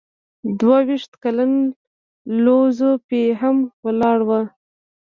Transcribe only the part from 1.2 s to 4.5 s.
کلن لو ځو پي هم ولاړ و.